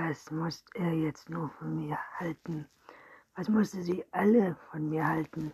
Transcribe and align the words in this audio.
Was 0.00 0.30
muss 0.30 0.64
er 0.74 0.92
jetzt 0.92 1.28
nur 1.28 1.48
von 1.58 1.74
mir 1.74 1.98
halten? 2.20 2.68
Was 3.34 3.48
musste 3.48 3.82
sie 3.82 4.04
alle 4.12 4.54
von 4.70 4.88
mir 4.88 5.04
halten? 5.04 5.52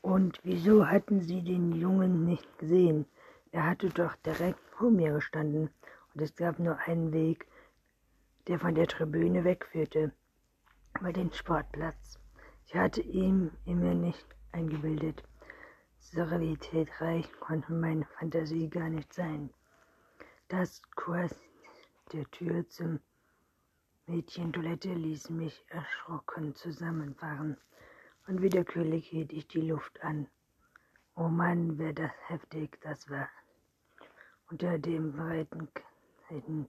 Und 0.00 0.40
wieso 0.42 0.86
hatten 0.86 1.20
sie 1.20 1.42
den 1.42 1.70
Jungen 1.72 2.24
nicht 2.24 2.58
gesehen? 2.58 3.04
Er 3.52 3.66
hatte 3.66 3.90
doch 3.90 4.16
direkt 4.24 4.58
vor 4.70 4.90
mir 4.90 5.12
gestanden 5.12 5.68
und 6.14 6.22
es 6.22 6.34
gab 6.34 6.58
nur 6.58 6.78
einen 6.78 7.12
Weg, 7.12 7.46
der 8.48 8.58
von 8.58 8.74
der 8.74 8.86
Tribüne 8.86 9.44
wegführte, 9.44 10.12
über 10.98 11.12
den 11.12 11.30
Sportplatz. 11.30 12.18
Ich 12.64 12.74
hatte 12.74 13.02
ihm 13.02 13.50
immer 13.66 13.92
nicht 13.92 14.26
eingebildet. 14.52 15.22
So 15.98 16.22
realitätsreich 16.22 17.30
konnte 17.38 17.70
meine 17.74 18.06
Fantasie 18.18 18.70
gar 18.70 18.88
nicht 18.88 19.12
sein. 19.12 19.50
Das 20.48 20.80
Kurs 20.96 21.38
der 22.14 22.24
Tür 22.30 22.66
zum 22.70 23.00
Mädchentoilette 24.06 24.92
ließ 24.92 25.30
mich 25.30 25.64
erschrocken 25.68 26.54
zusammenfahren 26.54 27.56
und 28.26 28.42
willkürlich 28.42 29.08
hielt 29.08 29.32
ich 29.32 29.48
die 29.48 29.62
Luft 29.62 30.02
an. 30.04 30.28
Oh 31.14 31.28
Mann, 31.28 31.78
wer 31.78 31.94
das 31.94 32.12
heftig 32.28 32.78
das 32.82 33.08
war. 33.08 33.30
Unter 34.50 34.78
dem 34.78 35.12
breiten 35.12 35.68
Ketten 36.28 36.68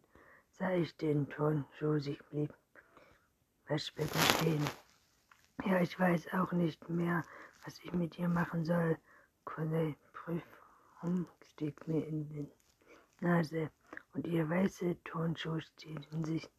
sah 0.52 0.72
ich 0.76 0.96
den 0.96 1.30
Turnschuh 1.30 2.00
sich 2.00 2.24
blieb 2.30 2.54
Waschbecken 3.68 4.22
stehen. 4.38 4.66
Ja, 5.66 5.82
ich 5.82 6.00
weiß 6.00 6.32
auch 6.36 6.54
nicht 6.54 6.88
mehr, 6.88 7.26
was 7.66 7.80
ich 7.84 7.92
mit 7.92 8.18
ihr 8.18 8.30
machen 8.30 8.64
soll. 8.64 8.98
Corneille 9.44 9.98
Prüfung 10.14 11.28
stieg 11.44 11.86
mir 11.86 12.08
in 12.08 12.30
die 12.30 12.50
Nase 13.20 13.70
und 14.14 14.26
ihr 14.26 14.48
weiße 14.50 15.04
Turnschuhe 15.04 15.60
stehen 15.60 16.24
sich 16.24 16.50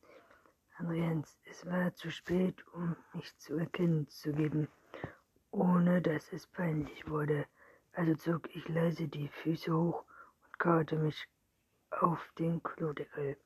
an 0.79 0.95
Jens. 0.95 1.39
Es 1.45 1.65
war 1.65 1.95
zu 1.95 2.11
spät, 2.11 2.63
um 2.75 2.97
mich 3.15 3.37
zu 3.39 3.57
erkennen 3.57 4.07
zu 4.09 4.33
geben, 4.33 4.69
ohne 5.51 6.03
dass 6.03 6.33
es 6.33 6.47
peinlich 6.47 7.09
wurde. 7.09 7.47
Also 7.93 8.15
zog 8.15 8.55
ich 8.55 8.69
leise 8.69 9.09
die 9.09 9.29
Füße 9.29 9.73
hoch 9.75 10.05
und 10.45 10.59
kaute 10.59 10.97
mich 10.97 11.29
auf 11.91 12.31
den 12.39 12.63
Klodeckel. 12.63 13.39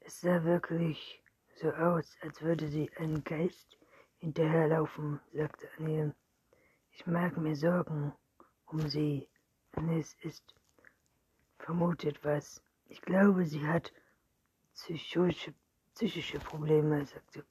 Es 0.00 0.20
sah 0.20 0.44
wirklich 0.44 1.22
so 1.54 1.70
aus, 1.70 2.16
als 2.20 2.42
würde 2.42 2.68
sie 2.68 2.90
ein 2.96 3.24
Geist 3.24 3.78
hinterherlaufen, 4.18 5.20
sagte 5.32 5.68
Anne. 5.78 6.14
Ich 6.90 7.06
mag 7.06 7.36
mir 7.38 7.56
Sorgen 7.56 8.12
um 8.66 8.88
sie. 8.88 9.26
Annes 9.72 10.14
ist 10.20 10.54
vermutet 11.58 12.22
was. 12.24 12.62
Ich 12.88 13.00
glaube, 13.00 13.46
sie 13.46 13.66
hat 13.66 13.90
psychische, 14.74 15.54
psychische 15.94 16.38
Probleme, 16.38 17.04
sagte 17.04 17.44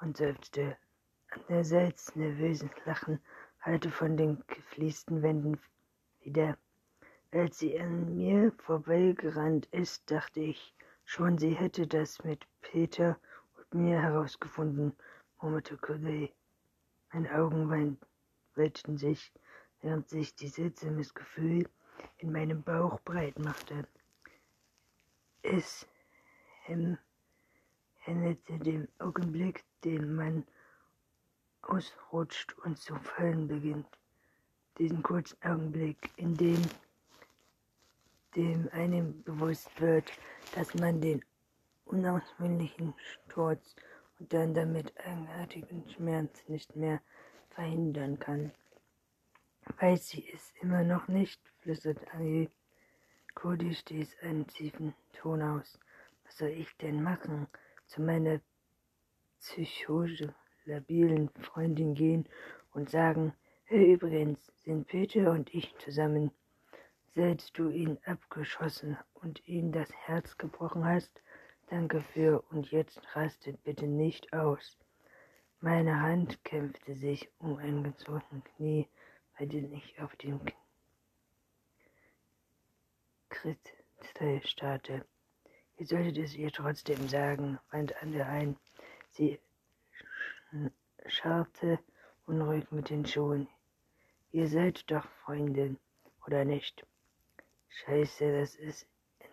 und 0.00 0.16
seufzte. 0.16 0.76
Andererseits 1.30 2.14
nervöses 2.16 2.70
Lachen 2.84 3.20
hallte 3.60 3.90
von 3.90 4.16
den 4.16 4.42
gefliesten 4.46 5.22
Wänden 5.22 5.58
wieder. 6.20 6.58
Als 7.30 7.58
sie 7.58 7.80
an 7.80 8.14
mir 8.16 8.52
vorbeigerannt 8.58 9.66
ist, 9.70 10.10
dachte 10.10 10.40
ich 10.40 10.74
schon, 11.04 11.38
sie 11.38 11.54
hätte 11.54 11.86
das 11.86 12.22
mit 12.24 12.46
Peter 12.60 13.18
und 13.56 13.74
mir 13.74 14.02
herausgefunden, 14.02 14.94
murmelte 15.40 15.78
Corday. 15.78 16.32
Meine 17.12 17.34
Augen 17.34 17.96
weiteten 18.54 18.98
sich, 18.98 19.32
während 19.80 20.08
sich 20.08 20.34
die 20.34 20.48
seltsames 20.48 21.14
Gefühl 21.14 21.68
in 22.18 22.32
meinem 22.32 22.62
Bauch 22.62 23.00
breit 23.00 23.38
machte. 23.38 23.86
Es 25.42 25.86
hemmete 28.04 28.58
dem 28.58 28.88
Augenblick, 28.98 29.64
den 29.84 30.14
man 30.14 30.44
ausrutscht 31.62 32.54
und 32.64 32.78
zu 32.78 32.94
fallen 32.96 33.48
beginnt. 33.48 33.86
Diesen 34.78 35.02
kurzen 35.02 35.36
Augenblick, 35.42 36.10
in 36.16 36.36
dem 36.36 36.62
dem 38.34 38.68
einem 38.72 39.22
bewusst 39.24 39.68
wird, 39.80 40.10
dass 40.54 40.74
man 40.74 41.00
den 41.00 41.22
unausweichlichen 41.84 42.94
Sturz 42.96 43.76
und 44.18 44.32
dann 44.32 44.54
damit 44.54 44.98
eigenartigen 45.04 45.88
Schmerz 45.90 46.48
nicht 46.48 46.74
mehr 46.74 47.00
verhindern 47.50 48.18
kann. 48.18 48.52
Weiß 49.78 50.08
sie 50.08 50.26
es 50.32 50.52
immer 50.60 50.82
noch 50.82 51.08
nicht, 51.08 51.40
flüstert 51.60 51.98
Angie. 52.14 52.50
Cody 53.34 53.74
stieß 53.74 54.16
einen 54.22 54.46
tiefen 54.46 54.94
Ton 55.12 55.42
aus. 55.42 55.78
Was 56.24 56.38
soll 56.38 56.48
ich 56.50 56.74
denn 56.78 57.02
machen? 57.02 57.46
Zu 57.92 58.00
meiner 58.00 58.40
psychologisch 59.38 60.24
labilen 60.64 61.28
Freundin 61.42 61.94
gehen 61.94 62.26
und 62.72 62.88
sagen, 62.88 63.34
hey, 63.64 63.92
übrigens 63.92 64.50
sind 64.64 64.86
Peter 64.86 65.30
und 65.30 65.52
ich 65.52 65.76
zusammen 65.76 66.30
seit 67.14 67.50
du 67.58 67.68
ihn 67.68 67.98
abgeschossen 68.06 68.96
und 69.12 69.46
ihm 69.46 69.72
das 69.72 69.92
Herz 69.92 70.38
gebrochen 70.38 70.86
hast, 70.86 71.22
danke 71.68 72.00
für 72.00 72.40
und 72.48 72.70
jetzt 72.70 72.98
rastet 73.14 73.62
bitte 73.62 73.86
nicht 73.86 74.32
aus. 74.32 74.78
Meine 75.60 76.00
Hand 76.00 76.42
kämpfte 76.44 76.94
sich 76.94 77.28
um 77.40 77.58
ein 77.58 77.84
gezogenes 77.84 78.44
Knie, 78.56 78.88
bei 79.38 79.44
dem 79.44 79.70
ich 79.70 80.00
auf 80.00 80.16
dem 80.16 80.40
Kritteil 83.28 84.40
starrte. 84.46 85.04
Ihr 85.82 85.88
solltet 85.88 86.18
es 86.18 86.36
ihr 86.36 86.52
trotzdem 86.52 87.08
sagen, 87.08 87.58
wandte 87.72 88.00
Anne 88.00 88.24
ein. 88.24 88.56
Sie 89.10 89.40
scharrte 91.06 91.80
unruhig 92.24 92.70
mit 92.70 92.88
den 92.88 93.04
Schuhen. 93.04 93.48
Ihr 94.30 94.46
seid 94.46 94.88
doch 94.92 95.04
Freundin, 95.24 95.80
oder 96.24 96.44
nicht? 96.44 96.86
Scheiße, 97.68 98.30
das 98.30 98.54
ist 98.54 98.86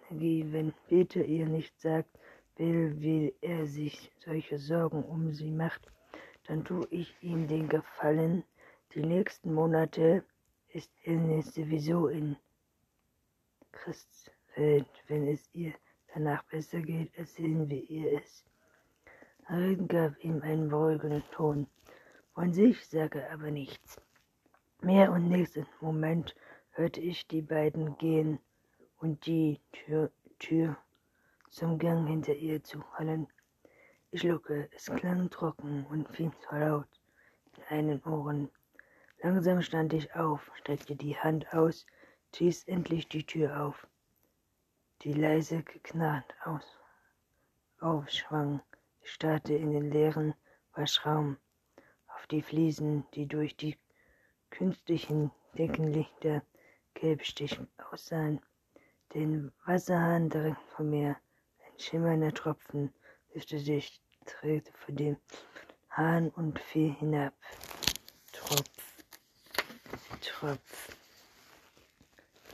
Energie. 0.09 0.43
Wenn 0.51 0.73
Peter 0.87 1.23
ihr 1.23 1.45
nicht 1.45 1.79
sagt, 1.79 2.09
will, 2.55 2.99
wie 2.99 3.35
er 3.41 3.67
sich 3.67 4.11
solche 4.17 4.57
Sorgen 4.57 5.03
um 5.03 5.31
sie 5.31 5.51
macht, 5.51 5.85
dann 6.47 6.66
tue 6.66 6.87
ich 6.89 7.16
ihm 7.21 7.47
den 7.47 7.69
Gefallen. 7.69 8.43
Die 8.95 9.03
nächsten 9.03 9.53
Monate 9.53 10.23
ist 10.69 10.91
Ines 11.03 11.53
sowieso 11.53 12.07
in 12.07 12.37
Christfeld. 13.71 14.89
Wenn 15.07 15.27
es 15.27 15.47
ihr 15.53 15.75
danach 16.14 16.44
besser 16.44 16.80
geht, 16.80 17.16
erzählen 17.18 17.70
wir 17.70 17.90
ihr 17.90 18.20
es. 18.20 18.46
Hagen 19.46 19.88
gab 19.88 20.24
ihm 20.24 20.42
einen 20.42 20.70
beruhigenden 20.70 21.24
Ton. 21.31 21.68
Von 22.34 22.53
sich 22.53 22.86
sage 22.88 23.22
er 23.22 23.34
aber 23.34 23.52
nichts. 23.52 24.00
Mehr 24.81 25.12
und 25.12 25.28
nächsten 25.28 25.66
Moment 25.81 26.36
hörte 26.72 27.02
ich 27.02 27.28
die 27.28 27.42
beiden 27.42 27.97
gehen 27.97 28.40
und 29.00 29.25
die 29.25 29.59
Tür, 29.72 30.12
Tür 30.40 30.78
zum 31.50 31.78
Gang 31.78 32.08
hinter 32.08 32.36
ihr 32.36 32.64
zu 32.64 32.80
fallen. 32.81 33.28
Ich 34.12 34.22
schluckte, 34.22 34.70
es 34.72 34.86
klang 34.86 35.30
trocken 35.30 35.86
und 35.90 36.08
viel 36.09 36.31
zu 36.40 36.56
laut 36.56 36.88
in 37.58 37.64
einen 37.78 38.03
Ohren. 38.03 38.50
Langsam 39.22 39.62
stand 39.62 39.94
ich 39.94 40.14
auf, 40.16 40.50
streckte 40.56 40.96
die 40.96 41.18
Hand 41.18 41.52
aus, 41.53 41.86
stieß 42.34 42.64
endlich 42.66 43.08
die 43.08 43.26
Tür 43.26 43.62
auf, 43.62 43.88
die 45.03 45.13
leise 45.13 45.63
geknarrt 45.63 46.33
aus, 46.43 46.65
aufschwang. 47.79 48.61
Ich 49.01 49.11
starrte 49.11 49.53
in 49.53 49.71
den 49.71 49.91
leeren 49.91 50.33
Waschraum, 50.73 51.37
auf 52.07 52.27
die 52.27 52.41
Fliesen, 52.41 53.05
die 53.13 53.25
durch 53.25 53.55
die 53.55 53.77
künstlichen 54.49 55.31
Deckenlichter 55.57 56.43
gelbstich 56.93 57.59
aussahen. 57.91 58.41
Den 59.13 59.51
Wasserhahn 59.65 60.29
direkt 60.29 60.61
vor 60.75 60.85
mir, 60.85 61.16
ein 61.66 61.79
schimmernder 61.79 62.33
Tropfen, 62.33 62.93
löste 63.33 63.57
sich, 63.57 64.02
drehte 64.25 64.72
vor 64.73 64.93
dem 64.93 65.17
Hahn 65.90 66.29
und 66.29 66.59
fiel 66.59 66.93
hinab. 66.95 67.34
Tropf, 68.34 69.03
Tropf, 70.22 70.97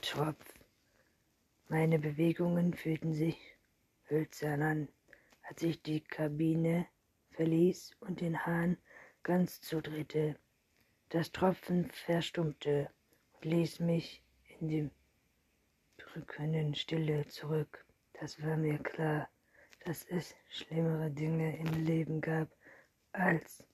Tropf. 0.00 0.55
Meine 1.68 1.98
Bewegungen 1.98 2.74
fühlten 2.74 3.12
sich 3.12 3.36
hölzern 4.08 4.62
an, 4.62 4.88
als 5.42 5.62
ich 5.62 5.82
die 5.82 6.00
Kabine 6.00 6.86
verließ 7.32 7.96
und 7.98 8.20
den 8.20 8.46
Hahn 8.46 8.76
ganz 9.24 9.60
zudrehte. 9.62 10.38
Das 11.08 11.32
Tropfen 11.32 11.90
verstummte 11.90 12.88
und 13.34 13.44
ließ 13.46 13.80
mich 13.80 14.22
in 14.60 14.68
dem 14.68 14.90
drückenden 15.96 16.76
Stille 16.76 17.26
zurück. 17.26 17.84
Das 18.20 18.40
war 18.42 18.56
mir 18.56 18.78
klar, 18.78 19.28
dass 19.84 20.04
es 20.04 20.36
schlimmere 20.48 21.10
Dinge 21.10 21.58
im 21.58 21.84
Leben 21.84 22.20
gab, 22.20 22.48
als 23.10 23.66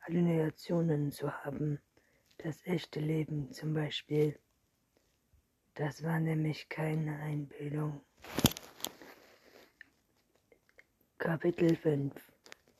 Halluzinationen 0.00 1.12
zu 1.12 1.32
haben. 1.32 1.80
Das 2.38 2.66
echte 2.66 2.98
Leben 2.98 3.52
zum 3.52 3.72
Beispiel. 3.72 4.36
Das 5.76 6.02
war 6.02 6.18
nämlich 6.18 6.70
keine 6.70 7.18
Einbildung. 7.18 8.00
Kapitel 11.18 11.76
5 11.76 12.14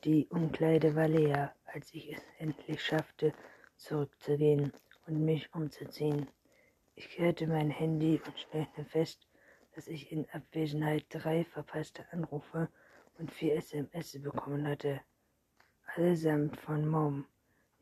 Die 0.03 0.25
Umkleide 0.29 0.95
war 0.95 1.07
leer, 1.07 1.53
als 1.65 1.93
ich 1.93 2.11
es 2.11 2.23
endlich 2.39 2.83
schaffte, 2.83 3.33
zurückzugehen 3.75 4.73
und 5.05 5.23
mich 5.23 5.53
umzuziehen. 5.53 6.27
Ich 6.95 7.09
kehrte 7.09 7.45
mein 7.45 7.69
Handy 7.69 8.19
und 8.25 8.39
stellte 8.39 8.83
fest, 8.83 9.27
dass 9.75 9.87
ich 9.87 10.11
in 10.11 10.27
Abwesenheit 10.31 11.05
drei 11.09 11.43
verpasste 11.43 12.03
Anrufe 12.11 12.67
und 13.19 13.31
vier 13.31 13.57
SMS 13.57 14.19
bekommen 14.19 14.67
hatte. 14.67 15.01
Allesamt 15.95 16.59
von 16.61 16.87
Mom. 16.87 17.25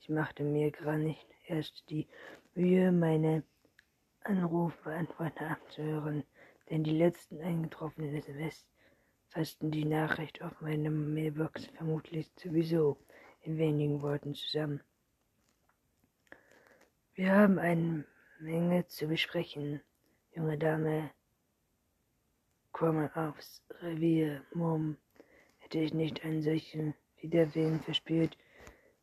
Ich 0.02 0.10
machte 0.10 0.44
mir 0.44 0.72
gar 0.72 0.98
nicht 0.98 1.26
erst 1.48 1.90
die 1.90 2.06
Mühe, 2.54 2.92
meine 2.92 3.44
Anrufbeantworter 4.26 5.52
abzuhören, 5.52 6.24
denn 6.70 6.84
die 6.84 6.98
letzten 6.98 7.40
eingetroffenen 7.42 8.16
SMS 8.16 8.66
fassten 9.28 9.70
die 9.70 9.86
Nachricht 9.86 10.42
auf 10.42 10.62
meiner 10.62 10.90
Mailbox 10.90 11.68
vermutlich 11.68 12.32
sowieso 12.36 12.98
in 13.42 13.58
wenigen 13.58 14.02
Worten 14.02 14.34
zusammen. 14.34 14.82
Wir 17.14 17.34
haben 17.34 17.60
eine 17.60 18.04
Menge 18.40 18.88
zu 18.88 19.08
besprechen, 19.08 19.82
junge 20.34 20.58
Dame. 20.58 21.12
Komme 22.72 23.16
aufs 23.16 23.64
Revier, 23.82 24.44
Mom. 24.54 24.98
Hätte 25.60 25.80
ich 25.80 25.94
nicht 25.94 26.26
einen 26.26 26.42
solchen 26.42 26.94
Widerwillen 27.22 27.80
verspürt, 27.80 28.38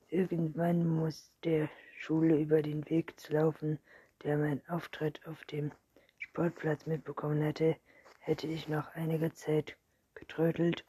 irgendwann 0.08 0.86
muss 0.86 1.32
der 1.44 1.70
Schule 1.98 2.38
über 2.38 2.60
den 2.60 2.88
Weg 2.90 3.18
zu 3.18 3.32
laufen, 3.32 3.78
der 4.24 4.38
mein 4.38 4.62
Auftritt 4.68 5.26
auf 5.26 5.44
dem 5.44 5.72
Sportplatz 6.18 6.86
mitbekommen 6.86 7.44
hatte, 7.44 7.76
hätte 8.20 8.46
ich 8.46 8.68
noch 8.68 8.94
einige 8.94 9.32
Zeit 9.34 9.76
getrödelt, 10.14 10.84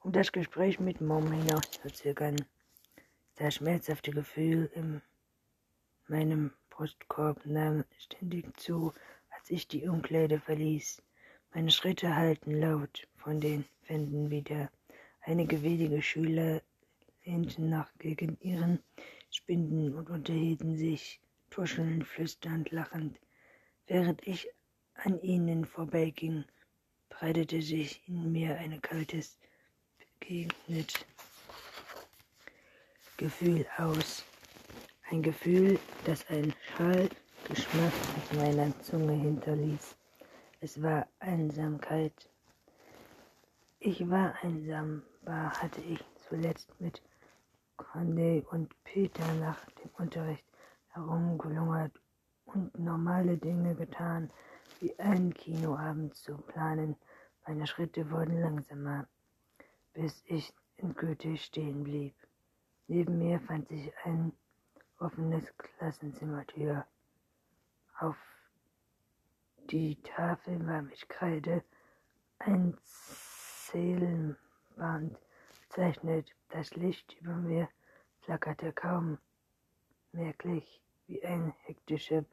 um 0.00 0.12
das 0.12 0.32
Gespräch 0.32 0.80
mit 0.80 1.00
Mom 1.00 1.30
hinauszuzögern. 1.30 2.36
Das 3.36 3.56
schmerzhafte 3.56 4.10
Gefühl 4.10 4.70
in 4.74 5.02
meinem 6.08 6.52
Brustkorb 6.70 7.44
nahm 7.44 7.84
ständig 7.98 8.56
zu, 8.58 8.92
als 9.30 9.50
ich 9.50 9.68
die 9.68 9.86
Umkleide 9.86 10.40
verließ. 10.40 11.02
Meine 11.52 11.70
Schritte 11.70 12.16
hallten 12.16 12.60
laut 12.60 13.06
von 13.16 13.40
den 13.40 13.64
Wänden 13.86 14.30
wieder. 14.30 14.70
Einige 15.20 15.62
wenige 15.62 16.02
Schüler 16.02 16.62
lehnten 17.24 17.70
nach 17.70 17.92
gegen 17.98 18.36
ihren 18.40 18.80
Spinden 19.30 19.94
und 19.94 20.10
unterhielten 20.10 20.76
sich, 20.76 21.20
tuschelnd, 21.54 22.04
flüsternd, 22.04 22.72
lachend. 22.72 23.20
Während 23.86 24.26
ich 24.26 24.48
an 24.94 25.20
ihnen 25.20 25.64
vorbeiging, 25.64 26.44
breitete 27.08 27.62
sich 27.62 28.02
in 28.08 28.32
mir 28.32 28.56
ein 28.58 28.82
kaltes, 28.82 29.38
begegnet 30.18 31.06
Gefühl 33.18 33.64
aus. 33.76 34.24
Ein 35.10 35.22
Gefühl, 35.22 35.78
das 36.04 36.28
einen 36.28 36.52
Schallgeschmack 36.76 37.92
auf 38.16 38.32
meiner 38.32 38.76
Zunge 38.80 39.12
hinterließ. 39.12 39.96
Es 40.60 40.82
war 40.82 41.06
Einsamkeit. 41.20 42.28
Ich 43.78 44.10
war 44.10 44.34
einsam, 44.42 45.02
war, 45.22 45.52
hatte 45.62 45.80
ich 45.82 46.00
zuletzt 46.28 46.68
mit 46.80 47.00
Conde 47.76 48.44
und 48.50 48.74
Peter 48.82 49.32
nach 49.34 49.64
dem 49.70 49.90
Unterricht 49.98 50.44
herumgelungert 50.94 51.92
und 52.46 52.78
normale 52.78 53.36
Dinge 53.36 53.74
getan, 53.74 54.30
wie 54.80 54.98
einen 54.98 55.34
Kinoabend 55.34 56.14
zu 56.14 56.36
planen. 56.36 56.96
Meine 57.46 57.66
Schritte 57.66 58.10
wurden 58.10 58.40
langsamer, 58.40 59.06
bis 59.92 60.22
ich 60.26 60.54
endgültig 60.76 61.44
stehen 61.44 61.84
blieb. 61.84 62.14
Neben 62.86 63.18
mir 63.18 63.40
fand 63.40 63.68
sich 63.68 63.92
ein 64.04 64.32
offenes 64.98 65.44
Klassenzimmertür. 65.56 66.86
Auf 67.98 68.16
die 69.70 70.00
Tafel 70.02 70.66
war 70.66 70.82
mit 70.82 71.08
Kreide 71.08 71.64
ein 72.38 72.76
Zählband 73.64 74.36
bezeichnet. 75.62 76.30
Das 76.50 76.74
Licht 76.76 77.16
über 77.20 77.34
mir 77.34 77.68
flackerte 78.20 78.72
kaum 78.72 79.18
merklich 80.12 80.83
wie 81.06 81.24
ein 81.24 81.52
hektisches 81.64 82.24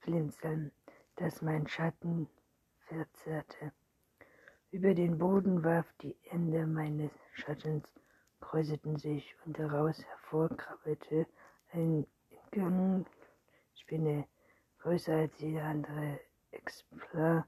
Blinzeln, 0.00 0.72
das 1.16 1.42
mein 1.42 1.66
Schatten 1.66 2.28
verzerrte. 2.86 3.72
Über 4.70 4.94
den 4.94 5.18
Boden 5.18 5.62
warf 5.62 5.86
die 6.00 6.16
Ende 6.30 6.66
meines 6.66 7.12
Schattens, 7.34 7.84
kräuselten 8.40 8.96
sich 8.96 9.34
und 9.44 9.58
daraus 9.58 10.02
hervorkrabbelte 10.04 11.26
ein 11.72 12.06
Gangspinne, 12.50 14.26
größer 14.80 15.14
als 15.14 15.38
jeder 15.38 15.64
andere 15.64 16.20
Exemplar, 16.50 17.46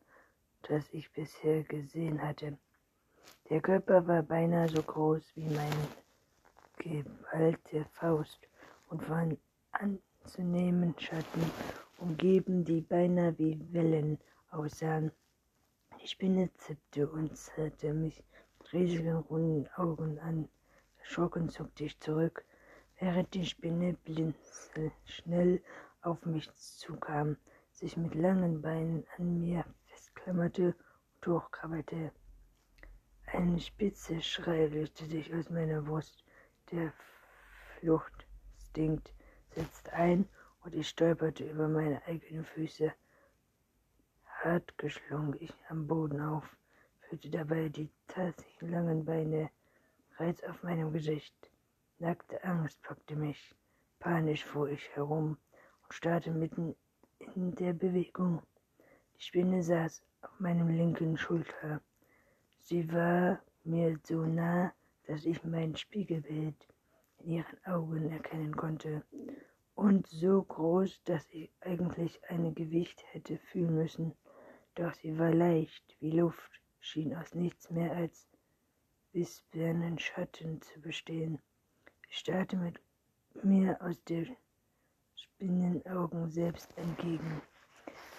das 0.63 0.89
ich 0.93 1.11
bisher 1.13 1.63
gesehen 1.65 2.23
hatte. 2.23 2.57
Der 3.51 3.61
Körper 3.61 4.07
war 4.07 4.23
beinahe 4.23 4.69
so 4.69 4.83
groß 4.83 5.37
wie 5.37 5.49
meine 5.49 5.89
geballte 6.79 7.85
Faust 7.93 8.49
und 8.89 9.03
von 9.03 9.37
anzunehmen 9.81 10.95
Schatten 10.99 11.51
umgeben, 11.99 12.65
die 12.65 12.81
beinahe 12.81 13.39
wie 13.39 13.61
Wellen 13.73 14.19
aussahen. 14.51 15.13
Die 16.03 16.09
Spinne 16.09 16.51
zippte 16.55 17.09
und 17.09 17.37
zerrte 17.37 17.93
mich 17.93 18.23
mit 18.59 18.73
riesigen 18.73 19.17
runden 19.17 19.69
Augen 19.77 20.19
an. 20.19 20.49
Erschrocken 20.99 21.49
zuckte 21.49 21.85
ich 21.85 21.99
zurück, 22.01 22.45
während 22.99 23.33
die 23.35 23.47
Spinne 23.47 23.95
blinzelschnell 24.05 25.63
auf 26.03 26.25
mich 26.27 26.53
zukam, 26.55 27.37
sich 27.73 27.97
mit 27.97 28.15
langen 28.15 28.63
Beinen 28.63 29.07
an 29.19 29.41
mir 29.41 29.65
festklammerte 29.87 30.75
und 31.17 31.27
hochkrabbelte. 31.27 32.13
Ein 33.27 33.59
spitzer 33.59 34.21
Schrei 34.21 34.67
löste 34.67 35.07
sich 35.07 35.35
aus 35.35 35.51
meiner 35.51 35.83
Brust. 35.83 36.25
Der 36.71 36.93
Fluchtinstinkt 37.79 39.13
setzte 39.55 39.93
ein 39.93 40.29
und 40.65 40.75
ich 40.75 40.89
stolperte 40.89 41.45
über 41.45 41.69
meine 41.69 42.03
eigenen 42.07 42.45
Füße. 42.45 42.93
Hart 44.43 44.77
geschlungen 44.79 45.37
ich 45.41 45.55
am 45.69 45.87
Boden 45.87 46.21
auf, 46.21 46.57
fühlte 47.01 47.31
dabei 47.31 47.69
die 47.69 47.91
tatsächlich 48.09 48.71
langen 48.71 49.05
Beine 49.05 49.51
Reiz 50.17 50.43
auf 50.45 50.63
meinem 50.63 50.93
Gesicht. 50.93 51.35
Nackte 51.99 52.43
Angst 52.45 52.83
packte 52.83 53.17
mich. 53.17 53.55
Panisch 53.99 54.45
fuhr 54.45 54.69
ich 54.69 54.89
herum 54.95 55.39
und 55.83 55.95
starrte 55.95 56.31
mitten 56.31 56.75
in 57.35 57.55
der 57.55 57.73
Bewegung. 57.73 58.43
Die 59.17 59.23
Spinne 59.23 59.63
saß 59.63 60.03
auf 60.23 60.41
meinem 60.41 60.69
linken 60.69 61.17
Schulter. 61.17 61.81
Sie 62.61 62.93
war 62.93 63.41
mir 63.65 63.99
so 64.03 64.25
nah, 64.25 64.73
dass 65.07 65.25
ich 65.25 65.43
mein 65.45 65.77
Spiegelbild 65.77 66.57
in 67.25 67.33
ihren 67.33 67.65
Augen 67.67 68.11
erkennen 68.11 68.55
konnte 68.55 69.03
und 69.75 70.07
so 70.07 70.43
groß, 70.43 71.03
dass 71.05 71.27
ich 71.31 71.51
eigentlich 71.61 72.21
ein 72.29 72.55
Gewicht 72.55 73.03
hätte 73.13 73.39
fühlen 73.39 73.75
müssen. 73.75 74.15
Doch 74.75 74.93
sie 74.95 75.19
war 75.19 75.33
leicht 75.33 75.97
wie 76.01 76.11
Luft, 76.11 76.61
schien 76.81 77.15
aus 77.15 77.35
nichts 77.35 77.71
mehr 77.71 77.93
als 77.93 78.29
wispernden 79.13 79.99
Schatten 79.99 80.61
zu 80.61 80.81
bestehen. 80.81 81.39
Ich 82.11 82.19
starrte 82.19 82.57
mit 82.57 82.81
mir 83.43 83.81
aus 83.81 84.03
den 84.05 84.37
Spinnenaugen 85.15 86.31
selbst 86.31 86.77
entgegen, 86.77 87.43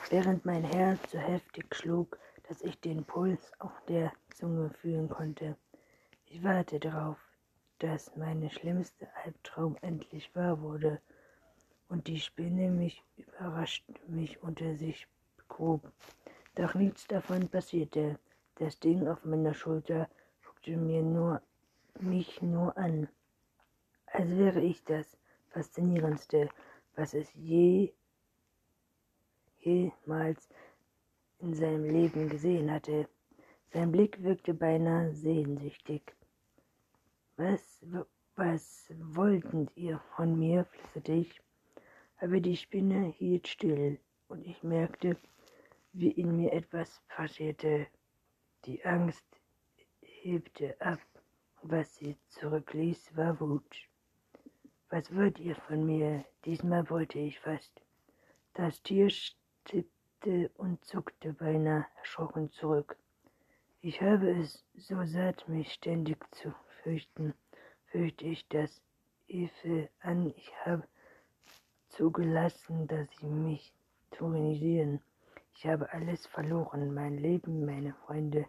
während 0.09 0.45
mein 0.45 0.63
Herz 0.63 1.11
so 1.11 1.19
heftig 1.19 1.73
schlug, 1.75 2.17
dass 2.47 2.61
ich 2.61 2.79
den 2.79 3.03
Puls 3.05 3.51
auf 3.59 3.73
der 3.87 4.11
Zunge 4.33 4.69
fühlen 4.69 5.09
konnte. 5.09 5.57
Ich 6.25 6.43
warte 6.43 6.79
darauf, 6.79 7.17
dass 7.79 8.15
mein 8.15 8.49
schlimmster 8.49 9.07
Albtraum 9.23 9.77
endlich 9.81 10.33
wahr 10.35 10.61
wurde 10.61 11.01
und 11.89 12.07
die 12.07 12.19
Spinne 12.19 12.69
mich 12.69 13.03
überrascht, 13.17 13.85
mich 14.07 14.41
unter 14.41 14.75
sich 14.75 15.07
begrub. 15.37 15.91
Doch 16.55 16.73
nichts 16.73 17.05
davon 17.07 17.49
passierte. 17.49 18.17
Das 18.55 18.79
Ding 18.79 19.07
auf 19.07 19.25
meiner 19.25 19.53
Schulter 19.53 20.09
guckte 20.45 20.77
mir 20.77 21.03
nur, 21.03 21.41
mich 21.99 22.41
nur 22.41 22.77
an, 22.77 23.09
als 24.07 24.29
wäre 24.29 24.61
ich 24.61 24.83
das 24.85 25.17
Faszinierendste, 25.49 26.49
was 26.95 27.13
es 27.13 27.33
je, 27.33 27.93
jemals 29.59 30.47
in 31.39 31.53
seinem 31.53 31.85
Leben 31.85 32.29
gesehen 32.29 32.71
hatte. 32.71 33.09
Sein 33.73 33.91
Blick 33.91 34.23
wirkte 34.23 34.53
beinahe 34.53 35.13
sehnsüchtig. 35.13 36.15
Was, 37.37 37.85
was 38.35 38.93
wolltet 38.97 39.75
ihr 39.75 39.99
von 40.15 40.37
mir? 40.37 40.65
flüsterte 40.65 41.13
ich 41.13 41.41
aber 42.17 42.39
die 42.39 42.55
Spinne 42.55 43.07
hielt 43.07 43.47
still 43.47 43.99
und 44.29 44.45
ich 44.45 44.63
merkte, 44.63 45.17
wie 45.93 46.11
in 46.11 46.35
mir 46.35 46.53
etwas 46.53 47.01
passierte. 47.07 47.87
Die 48.65 48.83
Angst 48.85 49.25
hebte 50.01 50.79
ab. 50.81 50.99
Was 51.61 51.95
sie 51.95 52.15
zurückließ, 52.29 53.15
war 53.15 53.39
Wut. 53.39 53.75
Was 54.89 55.13
wollt 55.15 55.39
ihr 55.39 55.55
von 55.55 55.85
mir? 55.85 56.23
Diesmal 56.45 56.89
wollte 56.89 57.19
ich 57.19 57.39
fast. 57.39 57.81
Das 58.53 58.81
Tier 58.83 59.09
stippte 59.09 60.51
und 60.55 60.83
zuckte 60.85 61.33
beinahe 61.33 61.85
erschrocken 61.97 62.51
zurück. 62.51 62.97
Ich 63.81 64.01
habe 64.01 64.29
es 64.39 64.63
so 64.75 65.03
satt, 65.05 65.47
mich 65.49 65.73
ständig 65.73 66.17
zu 66.35 66.53
fürchten, 66.85 67.33
fürchte 67.87 68.25
ich 68.25 68.47
das 68.49 68.79
Efe 69.27 69.89
an. 70.01 70.31
Ich 70.37 70.53
habe 70.65 70.87
zugelassen, 71.89 72.87
dass 72.87 73.07
sie 73.19 73.25
mich 73.25 73.73
tyrannisieren. 74.11 75.01
Ich 75.55 75.65
habe 75.65 75.91
alles 75.91 76.27
verloren, 76.27 76.93
mein 76.93 77.17
Leben, 77.17 77.65
meine 77.65 77.95
Freunde, 78.05 78.45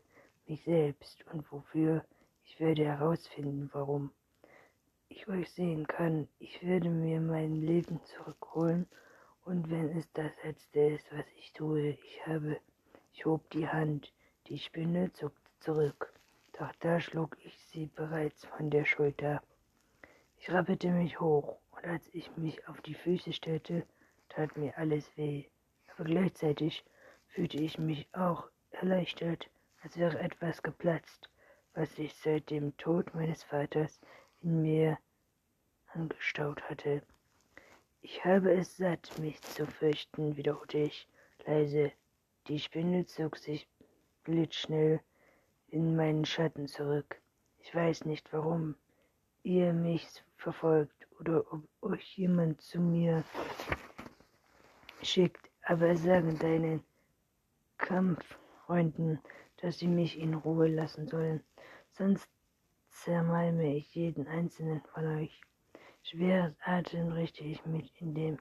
mich 0.46 0.62
selbst 0.64 1.24
und 1.32 1.50
wofür. 1.50 2.04
Ich 2.44 2.60
werde 2.60 2.84
herausfinden, 2.84 3.70
warum 3.72 4.10
ich 5.08 5.26
euch 5.28 5.50
sehen 5.52 5.86
kann. 5.86 6.28
Ich 6.38 6.62
werde 6.62 6.90
mir 6.90 7.22
mein 7.22 7.54
Leben 7.62 8.02
zurückholen 8.04 8.86
und 9.46 9.70
wenn 9.70 9.96
es 9.96 10.12
das 10.12 10.30
Letzte 10.44 10.80
ist, 10.80 11.10
was 11.10 11.24
ich 11.38 11.54
tue, 11.54 11.88
ich 11.88 12.26
habe, 12.26 12.60
ich 13.14 13.24
hob 13.24 13.48
die 13.50 13.66
Hand, 13.66 14.12
die 14.48 14.58
Spinne 14.58 15.10
zuckte 15.14 15.50
zurück, 15.60 16.12
doch 16.58 16.72
da 16.80 17.00
schlug 17.00 17.36
ich 17.44 17.58
sie 17.66 17.86
bereits 17.86 18.44
von 18.46 18.70
der 18.70 18.84
Schulter. 18.84 19.42
Ich 20.38 20.50
rappelte 20.50 20.90
mich 20.90 21.20
hoch 21.20 21.58
und 21.72 21.84
als 21.84 22.08
ich 22.14 22.34
mich 22.36 22.66
auf 22.68 22.80
die 22.80 22.94
Füße 22.94 23.32
stellte, 23.32 23.86
tat 24.28 24.56
mir 24.56 24.76
alles 24.78 25.16
weh, 25.16 25.44
aber 25.94 26.04
gleichzeitig 26.04 26.84
fühlte 27.28 27.58
ich 27.58 27.78
mich 27.78 28.08
auch 28.12 28.48
erleichtert, 28.70 29.50
als 29.82 29.96
wäre 29.98 30.18
etwas 30.18 30.62
geplatzt, 30.62 31.28
was 31.74 31.94
sich 31.94 32.14
seit 32.14 32.50
dem 32.50 32.76
Tod 32.76 33.14
meines 33.14 33.42
Vaters 33.42 34.00
in 34.40 34.62
mir 34.62 34.98
angestaut 35.88 36.62
hatte. 36.70 37.02
Ich 38.00 38.24
habe 38.24 38.52
es 38.52 38.76
satt, 38.76 39.12
mich 39.18 39.40
zu 39.42 39.66
fürchten, 39.66 40.36
wiederholte 40.36 40.78
ich 40.78 41.08
leise. 41.44 41.92
Die 42.48 42.58
Spinne 42.58 43.04
zog 43.06 43.36
sich 43.36 43.68
blitzschnell 44.24 45.00
in 45.68 45.96
meinen 45.96 46.24
Schatten 46.24 46.68
zurück. 46.68 47.20
Ich 47.60 47.74
weiß 47.74 48.04
nicht, 48.04 48.32
warum 48.32 48.74
ihr 49.42 49.72
mich 49.72 50.06
verfolgt 50.36 51.06
oder 51.20 51.44
ob 51.52 51.62
euch 51.82 52.16
jemand 52.18 52.60
zu 52.60 52.80
mir 52.80 53.24
schickt, 55.02 55.50
aber 55.62 55.96
sagen 55.96 56.38
deinen 56.38 56.82
Kampffreunden, 57.78 59.20
dass 59.58 59.78
sie 59.78 59.88
mich 59.88 60.18
in 60.18 60.34
Ruhe 60.34 60.68
lassen 60.68 61.08
sollen, 61.08 61.42
sonst 61.92 62.28
zermalme 62.90 63.76
ich 63.76 63.94
jeden 63.94 64.26
einzelnen 64.26 64.82
von 64.92 65.06
euch. 65.18 65.40
Schweres 66.02 66.54
Atem 66.64 67.12
richte 67.12 67.44
ich 67.44 67.64
mich 67.66 67.92
in 68.00 68.14
dem 68.14 68.38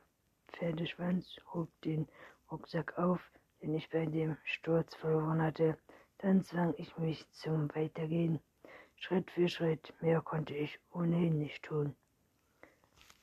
Pferdeschwanz, 0.54 1.38
hob 1.54 1.70
den 1.82 2.08
Rucksack 2.52 2.98
auf, 2.98 3.20
den 3.62 3.76
ich 3.76 3.90
bei 3.90 4.06
dem 4.06 4.38
Sturz 4.44 4.96
verloren 4.96 5.42
hatte. 5.42 5.78
Dann 6.20 6.44
zwang 6.44 6.74
ich 6.78 6.98
mich 6.98 7.30
zum 7.32 7.74
Weitergehen. 7.76 8.40
Schritt 8.96 9.30
für 9.32 9.48
Schritt, 9.50 9.94
mehr 10.02 10.22
konnte 10.22 10.56
ich 10.56 10.80
ohnehin 10.92 11.38
nicht 11.40 11.64
tun. 11.64 11.96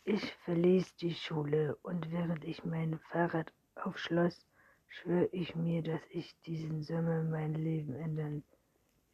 Ich 0.04 0.34
verließ 0.44 0.96
die 0.96 1.14
Schule 1.14 1.76
und 1.82 2.10
während 2.10 2.44
ich 2.44 2.64
mein 2.64 2.98
Fahrrad 3.10 3.52
aufschloss, 3.76 4.46
schwör 4.88 5.28
ich 5.32 5.54
mir, 5.56 5.82
dass 5.82 6.02
ich 6.10 6.38
diesen 6.42 6.82
Sommer 6.82 7.22
mein 7.22 7.54
Leben 7.54 7.94
ändern, 7.94 8.44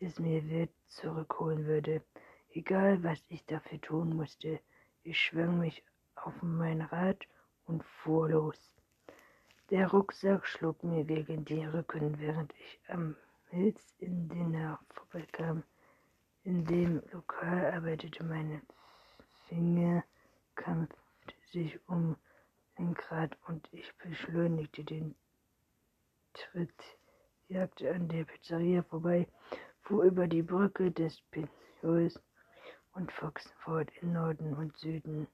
es 0.00 0.18
mir 0.18 0.49
wird 0.49 0.70
zurückholen 0.87 1.66
würde, 1.66 2.02
egal 2.52 3.02
was 3.04 3.25
ich 3.28 3.44
dafür 3.47 3.80
tun 3.80 4.16
musste. 4.16 4.61
Ich 5.02 5.18
schwang 5.20 5.58
mich 5.58 5.85
auf 6.14 6.35
mein 6.42 6.82
Rad 6.82 7.26
und 7.66 7.85
fuhr 7.85 8.30
los. 8.30 8.73
Der 9.70 9.88
Rucksack 9.88 10.47
schlug 10.47 10.82
mir 10.82 11.04
gegen 11.04 11.44
den 11.44 11.68
Rücken, 11.68 12.18
während 12.18 12.52
ich 12.54 12.80
am 12.88 13.16
Milz 13.50 13.95
in 13.99 14.28
Dinner 14.28 14.78
vorbeikam. 14.90 15.62
In 16.45 16.67
dem 16.67 17.02
Lokal 17.12 17.73
arbeitete 17.73 18.23
meine 18.23 18.61
Finger, 19.49 20.05
kämpfte 20.55 21.35
sich 21.50 21.81
um 21.88 22.17
Lenkrad 22.76 23.38
und 23.47 23.67
ich 23.73 23.90
beschleunigte 23.97 24.85
den 24.85 25.14
Tritt, 26.35 26.99
jagte 27.49 27.90
an 27.95 28.09
der 28.09 28.25
Pizzeria 28.25 28.83
vorbei, 28.83 29.26
fuhr 29.81 30.05
über 30.05 30.26
die 30.26 30.43
Brücke 30.43 30.90
des 30.90 31.19
Pinholes 31.31 32.21
und 32.93 33.11
Foxford 33.12 33.90
in 34.02 34.12
Norden 34.12 34.52
und 34.55 34.76
Süden. 34.76 35.26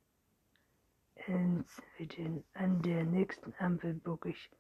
Enswitten. 1.27 2.45
An 2.55 2.81
der 2.83 3.05
nächsten 3.05 3.53
Ampel 3.59 3.95
bog 3.95 4.27
ich 4.27 4.51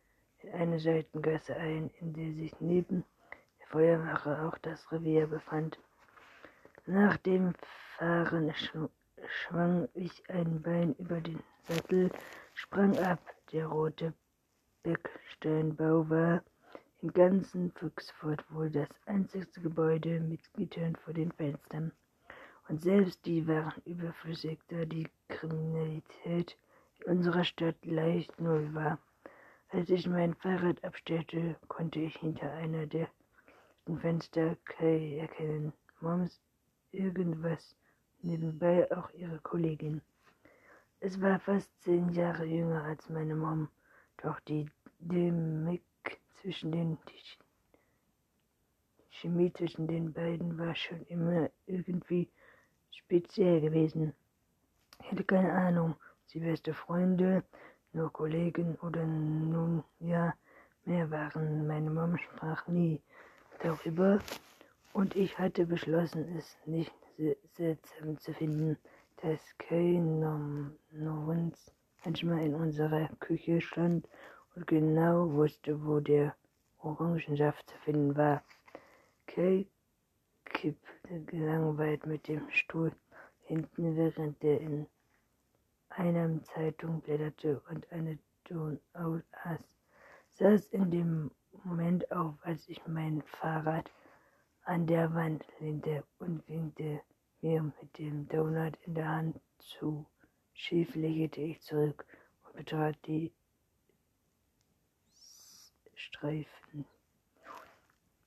in 0.42 0.52
eine 0.52 0.80
Seitengasse 0.80 1.54
ein, 1.56 1.90
in 2.00 2.12
der 2.14 2.32
sich 2.32 2.52
neben 2.60 3.04
Feuerwache 3.68 4.42
auch 4.42 4.58
das 4.58 4.90
Revier 4.92 5.26
befand. 5.26 5.78
Nach 6.86 7.16
dem 7.18 7.54
Fahren 7.98 8.52
schwang 9.26 9.88
ich 9.94 10.28
ein 10.28 10.62
Bein 10.62 10.94
über 10.94 11.20
den 11.20 11.42
Sattel, 11.62 12.10
sprang 12.54 12.98
ab. 12.98 13.20
Der 13.52 13.66
rote 13.66 14.12
Becksteinbau 14.82 16.08
war 16.08 16.42
im 17.02 17.12
ganzen 17.12 17.70
Fuchsfurt 17.72 18.44
wohl 18.50 18.70
das 18.70 18.88
einzigste 19.06 19.60
Gebäude 19.60 20.20
mit 20.20 20.40
Gittern 20.54 20.96
vor 20.96 21.14
den 21.14 21.32
Fenstern 21.32 21.92
und 22.68 22.82
selbst 22.82 23.24
die 23.26 23.46
waren 23.46 23.82
überflüssig, 23.84 24.58
da 24.68 24.84
die 24.84 25.08
Kriminalität 25.28 26.56
in 27.00 27.18
unserer 27.18 27.44
Stadt 27.44 27.76
leicht 27.84 28.40
null 28.40 28.74
war. 28.74 28.98
Als 29.70 29.90
ich 29.90 30.06
mein 30.06 30.34
Fahrrad 30.34 30.82
abstellte, 30.84 31.56
konnte 31.68 32.00
ich 32.00 32.16
hinter 32.16 32.52
einer 32.52 32.86
der 32.86 33.08
Fenster 33.86 34.56
Kay 34.64 35.18
erkennen. 35.18 35.72
Moms 36.00 36.40
irgendwas, 36.90 37.76
nebenbei 38.22 38.90
auch 38.96 39.10
ihre 39.12 39.38
Kollegin. 39.40 40.00
Es 41.00 41.20
war 41.20 41.38
fast 41.38 41.70
zehn 41.82 42.08
Jahre 42.08 42.46
jünger 42.46 42.82
als 42.84 43.10
meine 43.10 43.34
Mom, 43.34 43.68
doch 44.22 44.40
die 44.40 44.70
Dynamik 45.00 45.82
zwischen 46.40 46.72
den 46.72 46.98
die 47.08 47.44
Chemie 49.10 49.52
zwischen 49.52 49.86
den 49.86 50.12
beiden 50.12 50.58
war 50.58 50.74
schon 50.74 51.02
immer 51.06 51.50
irgendwie 51.66 52.30
speziell 52.90 53.60
gewesen. 53.60 54.14
Ich 55.00 55.10
hätte 55.10 55.24
keine 55.24 55.52
Ahnung, 55.52 55.94
sie 56.26 56.40
beste 56.40 56.72
Freunde, 56.72 57.44
nur 57.92 58.10
Kollegen 58.12 58.76
oder 58.76 59.04
nun 59.04 59.84
ja, 60.00 60.34
mehr 60.86 61.10
waren. 61.10 61.66
Meine 61.66 61.90
Mom 61.90 62.16
sprach 62.16 62.66
nie 62.66 63.02
darüber 63.64 64.20
und 64.92 65.16
ich 65.16 65.38
hatte 65.38 65.64
beschlossen, 65.66 66.36
es 66.36 66.56
nicht 66.66 66.92
seltsam 67.54 68.18
zu 68.18 68.34
finden, 68.34 68.76
dass 69.22 69.40
Kay 69.58 69.98
Norens 70.92 71.72
manchmal 72.04 72.44
in 72.44 72.54
unserer 72.54 73.08
Küche 73.20 73.60
stand 73.62 74.06
und 74.54 74.66
genau 74.66 75.32
wusste, 75.32 75.82
wo 75.84 75.98
der 76.00 76.34
Orangensaft 76.80 77.70
zu 77.70 77.76
finden 77.78 78.14
war. 78.16 78.42
Kay 79.26 79.66
kippte 80.44 81.20
gelangweilt 81.26 82.04
mit 82.06 82.28
dem 82.28 82.50
Stuhl 82.50 82.92
hinten, 83.44 83.96
während 83.96 84.44
er 84.44 84.60
in 84.60 84.86
einer 85.88 86.42
Zeitung 86.42 87.00
blätterte 87.00 87.62
und 87.70 87.90
eine 87.90 88.18
Donau 88.44 89.20
aß, 89.32 89.60
saß 90.34 90.66
in 90.66 90.90
dem 90.90 91.30
Moment 91.64 92.12
auf, 92.12 92.34
als 92.42 92.68
ich 92.68 92.86
mein 92.86 93.22
Fahrrad 93.22 93.90
an 94.64 94.86
der 94.86 95.14
Wand 95.14 95.46
lehnte 95.60 96.04
und 96.18 96.46
winkte 96.46 97.00
mir 97.40 97.62
mit 97.62 97.98
dem 97.98 98.28
Donut 98.28 98.76
in 98.82 98.94
der 98.94 99.08
Hand 99.08 99.40
zu. 99.58 100.04
Schief 100.52 100.94
lächelte 100.94 101.40
ich 101.40 101.62
zurück 101.62 102.04
und 102.44 102.56
betrat 102.56 102.96
die 103.06 103.32
Streifen. 105.94 106.84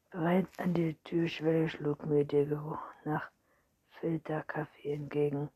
Bereits 0.10 0.58
an 0.58 0.74
der 0.74 0.96
Türschwelle 1.04 1.70
schlug 1.70 2.08
mir 2.08 2.26
der 2.26 2.46
Geruch 2.48 2.82
nach 3.06 3.30
Filterkaffee 4.00 4.94
entgegen. 4.94 5.50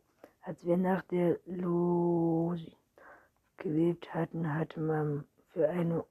Als 0.43 0.63
wir 0.63 0.77
nach 0.77 1.01
der 1.05 1.39
Loge 1.45 2.71
gelebt 3.57 4.13
hatten, 4.13 4.53
hatte 4.53 4.79
man 4.79 5.25
für 5.49 5.67
eine 5.67 6.05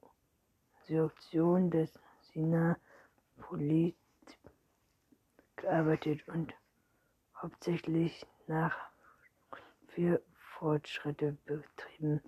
Sektion 0.90 1.70
des 1.70 1.92
Sina-Polit 2.32 3.94
gearbeitet 5.54 6.26
und 6.26 6.52
hauptsächlich 7.40 8.26
nach 8.48 8.76
für 9.86 10.20
Fortschritte 10.58 11.36
betrieben. 11.44 12.20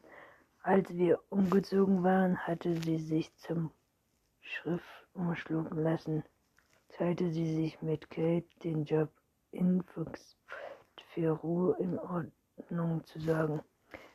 Als 0.62 0.88
wir 0.95 1.19
umgezogen 1.28 2.04
waren, 2.04 2.38
hatte 2.38 2.81
sie 2.83 2.99
sich 2.99 3.35
zum 3.37 3.73
Schrift 4.40 5.09
umschlucken 5.12 5.83
lassen. 5.83 6.23
teilte 6.90 7.31
sie 7.33 7.54
sich 7.57 7.83
mit 7.83 8.11
Kate 8.11 8.47
den 8.62 8.85
Job 8.85 9.11
in 9.50 9.83
Fuchs 9.83 10.37
für 11.14 11.31
Ruhe 11.31 11.76
in 11.81 11.99
Ordnung 11.99 13.04
zu 13.07 13.19
sorgen. 13.19 13.61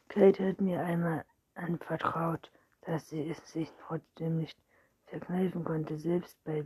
Kate 0.08 0.48
hat 0.48 0.62
mir 0.62 0.80
einmal 0.80 1.26
anvertraut, 1.56 2.50
dass 2.88 3.10
sie 3.10 3.30
es 3.30 3.52
sich 3.52 3.70
trotzdem 3.86 4.38
nicht 4.38 4.58
verkneifen 5.08 5.66
konnte, 5.66 5.98
selbst 5.98 6.42
bei 6.46 6.66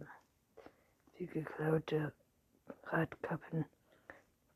die 1.17 1.25
geklaute 1.25 2.13
Radkappen 2.83 3.65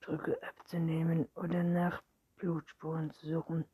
Drücke 0.02 0.38
abzunehmen 0.44 1.28
oder 1.34 1.64
nach 1.64 2.04
Blutspuren 2.38 3.10
zu 3.12 3.28
suchen. 3.28 3.66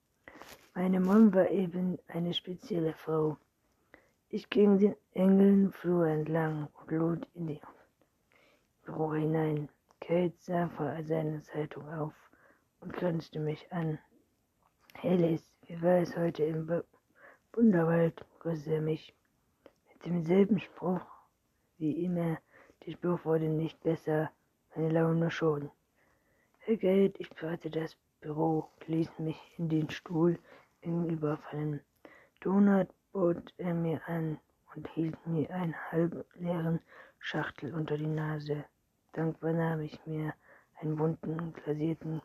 Meine 0.73 1.01
Mom 1.01 1.33
war 1.33 1.49
eben 1.49 1.99
eine 2.07 2.33
spezielle 2.33 2.93
Frau. 2.93 3.35
Ich 4.29 4.49
ging 4.49 4.79
den 4.79 4.95
engen 5.13 5.73
Flur 5.73 6.07
entlang 6.07 6.69
und 6.79 6.91
lud 6.91 7.27
in 7.33 7.47
die 7.47 7.61
Büro 8.85 9.13
hinein. 9.13 9.67
Kate 9.99 10.33
sah 10.39 10.69
vor 10.69 10.95
seiner 11.03 11.41
Zeitung 11.43 11.87
auf 11.93 12.13
und 12.79 12.93
grinste 12.93 13.39
mich 13.39 13.69
an. 13.73 13.99
Liz, 15.03 15.43
wie 15.67 15.81
war 15.81 15.97
es 15.97 16.15
heute 16.15 16.43
im 16.45 16.65
B 16.67 16.81
Wunderwald? 17.53 18.25
grüßte 18.39 18.75
er 18.75 18.81
mich. 18.81 19.13
Mit 19.91 20.05
demselben 20.05 20.57
Spruch 20.57 21.05
wie 21.77 22.05
immer. 22.05 22.37
Der 22.85 22.93
Spruch 22.93 23.25
wurde 23.25 23.49
nicht 23.49 23.83
besser, 23.83 24.31
meine 24.73 24.89
Laune 24.89 25.29
schon. 25.29 25.69
Herr 26.59 26.77
Geld, 26.77 27.19
ich 27.19 27.29
bereite 27.29 27.69
das 27.69 27.97
Büro, 28.21 28.69
ließ 28.87 29.19
mich 29.19 29.37
in 29.57 29.67
den 29.67 29.89
Stuhl 29.89 30.39
gegenüber 30.81 31.35
fallen. 31.37 31.81
Donut 32.39 32.87
bot 33.11 33.53
er 33.57 33.73
mir 33.73 34.01
an 34.07 34.39
und 34.73 34.87
hielt 34.89 35.27
mir 35.27 35.49
einen 35.49 35.75
halb 35.91 36.25
leeren 36.35 36.79
Schachtel 37.19 37.73
unter 37.73 37.97
die 37.97 38.07
Nase. 38.07 38.63
Dankbar 39.11 39.51
nahm 39.51 39.81
ich 39.81 39.99
mir 40.05 40.33
einen 40.79 40.95
bunten, 40.95 41.51
glasierten 41.51 42.21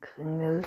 Kringel 0.00 0.62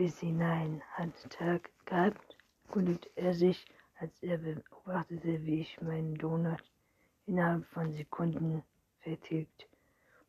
bis 0.00 0.18
hinein. 0.20 0.82
Hat 0.94 1.12
Tag 1.28 1.70
gehabt, 1.84 2.34
kundigte 2.68 3.10
er 3.16 3.34
sich, 3.34 3.66
als 3.98 4.22
er 4.22 4.38
beobachtete, 4.38 5.44
wie 5.44 5.60
ich 5.60 5.78
meinen 5.82 6.14
Donut 6.14 6.62
innerhalb 7.26 7.66
von 7.66 7.92
Sekunden 7.92 8.62
vertilgt 9.00 9.68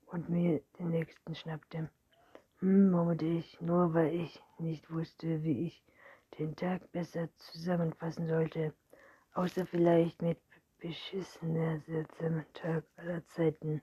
und 0.08 0.28
mir 0.28 0.60
den 0.78 0.90
nächsten 0.90 1.34
schnappte. 1.36 1.90
Hm, 2.60 2.92
murmelte 2.92 3.26
ich, 3.26 3.62
nur 3.62 3.94
weil 3.94 4.14
ich 4.14 4.44
nicht 4.60 4.92
wusste, 4.92 5.42
wie 5.42 5.68
ich 5.68 5.82
den 6.38 6.54
Tag 6.54 6.92
besser 6.92 7.30
zusammenfassen 7.38 8.28
sollte, 8.28 8.74
außer 9.36 9.66
vielleicht 9.66 10.22
mit 10.22 10.38
beschissener, 10.80 11.80
seltsamer 11.88 12.44
Tag 12.52 12.84
aller 12.98 13.26
Zeiten. 13.28 13.82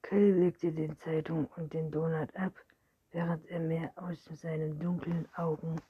Köll 0.00 0.30
legte 0.38 0.70
den 0.70 0.96
Zeitung 0.98 1.48
und 1.56 1.72
den 1.72 1.90
Donut 1.90 2.32
ab, 2.36 2.54
während 3.12 3.46
er 3.48 3.60
mir 3.60 3.92
aus 3.96 4.24
seinen 4.24 4.78
dunklen 4.78 5.28
Augen 5.36 5.80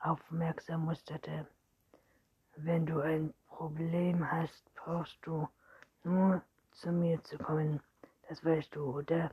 aufmerksam 0.00 0.84
musterte. 0.84 1.46
Wenn 2.56 2.86
du 2.86 3.00
ein 3.00 3.34
Problem 3.48 4.30
hast, 4.30 4.72
brauchst 4.74 5.18
du 5.22 5.48
nur 6.04 6.42
zu 6.72 6.92
mir 6.92 7.22
zu 7.24 7.36
kommen. 7.38 7.80
Das 8.28 8.44
weißt 8.44 8.74
du, 8.74 8.98
oder? 8.98 9.32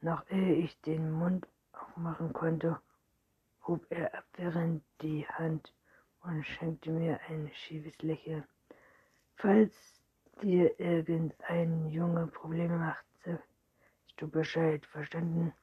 Noch 0.00 0.28
ehe 0.30 0.54
ich 0.56 0.78
den 0.82 1.12
Mund 1.12 1.46
aufmachen 1.72 2.32
konnte, 2.32 2.78
hob 3.66 3.86
er 3.90 4.14
abwehrend 4.14 4.84
die 5.00 5.26
Hand 5.26 5.72
und 6.22 6.44
schenkte 6.44 6.90
mir 6.90 7.18
ein 7.28 7.50
schiefes 7.54 7.96
Lächeln. 8.02 8.44
Falls 9.36 9.72
dir 10.42 10.78
irgendein 10.78 11.88
Junge 11.88 12.26
Probleme 12.26 12.76
macht, 12.76 13.04
sagst 13.24 13.48
du 14.16 14.28
Bescheid, 14.28 14.84
verstanden? 14.86 15.54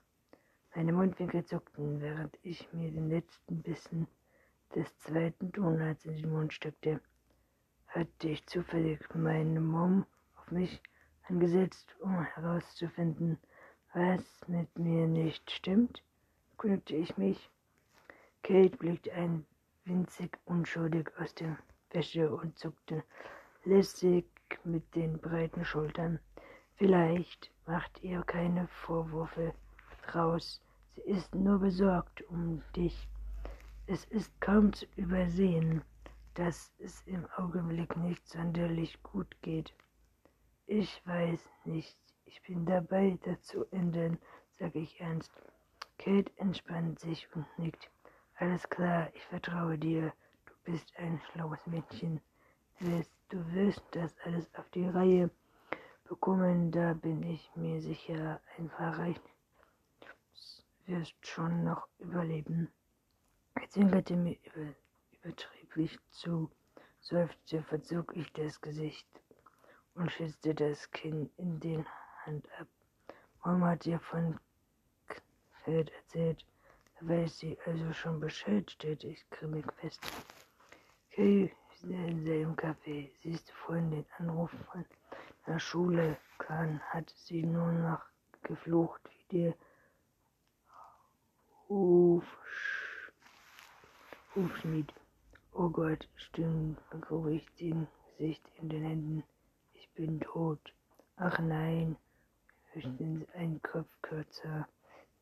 Meine 0.74 0.94
Mundwinkel 0.94 1.44
zuckten, 1.44 2.00
während 2.00 2.40
ich 2.44 2.72
mir 2.72 2.90
den 2.90 3.10
letzten 3.10 3.62
Bissen 3.62 4.08
des 4.74 4.98
zweiten 5.00 5.52
Donuts 5.52 6.06
in 6.06 6.16
den 6.16 6.32
Mund 6.32 6.54
steckte. 6.54 7.02
Hatte 7.88 8.30
ich 8.30 8.46
zufällig 8.48 9.02
meine 9.14 9.60
Mom 9.60 10.06
auf 10.38 10.50
mich 10.50 10.82
angesetzt, 11.28 11.94
um 12.00 12.24
herauszufinden, 12.24 13.38
was 13.94 14.24
mit 14.48 14.80
mir 14.80 15.08
nicht 15.08 15.52
stimmt? 15.52 16.04
Kundigte 16.56 16.96
ich 16.96 17.18
mich. 17.18 17.50
Kate 18.42 18.78
blickte 18.78 19.12
ein 19.12 19.46
winzig 19.84 20.38
unschuldig 20.46 21.12
aus 21.20 21.36
der 21.36 21.58
Wäsche 21.90 22.34
und 22.34 22.58
zuckte 22.58 23.04
lässig 23.66 24.26
mit 24.64 24.96
den 24.96 25.20
breiten 25.20 25.66
Schultern. 25.66 26.20
Vielleicht 26.76 27.52
macht 27.66 28.02
ihr 28.04 28.24
keine 28.24 28.68
Vorwürfe 28.70 29.54
draus. 30.02 30.62
Sie 30.96 31.02
ist 31.02 31.34
nur 31.36 31.60
besorgt 31.60 32.22
um 32.30 32.62
dich. 32.76 33.08
Es 33.88 34.06
ist 34.06 34.40
kaum 34.42 34.74
zu 34.74 34.86
übersehen, 34.96 35.82
dass 36.34 36.72
es 36.80 37.02
im 37.08 37.26
Augenblick 37.38 37.96
nicht 37.98 38.28
sonderlich 38.28 39.02
gut 39.04 39.36
geht. 39.42 39.74
Ich 40.68 41.02
weiß 41.06 41.50
nicht, 41.66 41.98
ich 42.26 42.42
bin 42.44 42.66
dabei, 42.66 43.18
das 43.24 43.42
zu 43.44 43.66
ändern, 43.72 44.18
sage 44.58 44.80
ich 44.80 45.00
ernst. 45.02 45.32
Kate 45.98 46.32
entspannt 46.38 47.00
sich 47.00 47.28
und 47.36 47.46
nickt. 47.58 47.92
Alles 48.36 48.68
klar, 48.70 49.10
ich 49.14 49.24
vertraue 49.26 49.78
dir. 49.78 50.14
Du 50.46 50.54
bist 50.72 50.92
ein 50.98 51.20
schlaues 51.32 51.66
Mädchen. 51.68 52.22
Du 52.80 53.54
wirst 53.54 53.84
das 53.92 54.16
alles 54.26 54.54
auf 54.56 54.70
die 54.72 54.88
Reihe 54.88 55.30
bekommen, 56.08 56.72
da 56.72 56.94
bin 56.94 57.22
ich 57.24 57.50
mir 57.56 57.82
sicher. 57.82 58.42
Ein 58.58 58.70
Verreich 58.70 59.22
wirst 60.86 61.16
schon 61.26 61.64
noch 61.64 61.88
überleben. 62.00 62.72
Er 63.56 63.70
zwinkerte 63.70 64.16
mir 64.16 64.38
über, 64.44 64.74
übertrieblich 65.12 66.00
zu, 66.10 66.50
seufzte, 67.00 67.64
verzog 67.64 68.16
ich 68.16 68.32
das 68.34 68.60
Gesicht 68.62 69.08
und 69.96 70.12
schützte 70.12 70.54
das 70.54 70.90
Kinn 70.92 71.30
in 71.38 71.60
den 71.60 71.86
Hand 72.26 72.48
ab. 72.60 72.68
Mama 73.44 73.72
hat 73.72 73.86
dir 73.86 74.00
von 74.00 74.40
Feld 75.64 75.92
erzählt. 75.92 76.46
Da 77.00 77.08
weiß 77.08 77.40
sie 77.40 77.58
also 77.66 77.92
schon 77.94 78.20
Bescheid, 78.20 78.70
stellte 78.70 79.08
ich 79.08 79.30
grimmig 79.30 79.66
fest. 79.74 80.02
Okay, 81.12 81.54
in 81.84 82.28
im 82.28 82.56
Café. 82.56 83.10
Siehst 83.24 83.50
du 83.50 83.54
vorhin 83.54 83.92
den 83.92 84.06
Anruf 84.18 84.52
von 84.72 84.86
der 85.48 85.60
Schule 85.60 86.18
kann, 86.38 86.80
hat 86.80 87.10
sie 87.10 87.44
nur 87.44 87.72
noch 87.72 88.02
geflucht 88.44 89.02
wie 89.10 89.38
der 89.38 89.56
Huf, 91.72 92.26
Hufschmied. 94.36 94.92
Oh 95.54 95.70
Gott, 95.70 96.06
stimmt, 96.18 96.78
vergrub 96.90 97.28
ich 97.28 97.46
den 97.62 97.88
Gesicht 98.18 98.44
in 98.60 98.68
den 98.68 98.84
Händen. 98.84 99.24
Ich 99.72 99.90
bin 99.92 100.20
tot. 100.20 100.60
Ach 101.16 101.40
nein, 101.40 101.96
höchstens 102.74 103.26
ein 103.36 103.62
Kopf 103.62 103.88
kürzer. 104.02 104.68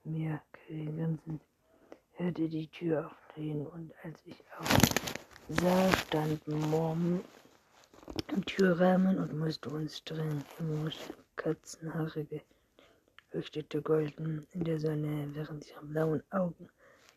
Mir 0.04 0.42
grinsend 0.66 1.40
hörte 2.14 2.50
die 2.50 2.68
Tür 2.70 3.06
aufdrehen 3.06 3.68
und 3.68 3.94
als 4.04 4.20
ich 4.26 4.44
auf 4.58 4.76
sah, 5.50 5.92
stand 5.98 6.48
Mom 6.48 7.24
im 8.30 8.44
Türrahmen 8.44 9.20
und 9.20 9.38
musste 9.38 9.70
uns 9.70 10.04
drängen. 10.04 10.44
Im 10.58 10.90
katzenhaarige 11.36 12.42
leuchtete 13.32 13.82
golden 13.82 14.48
in 14.52 14.64
der 14.64 14.80
Sonne, 14.80 15.30
während 15.34 15.68
ihre 15.70 15.86
blauen 15.86 16.24
Augen 16.32 16.70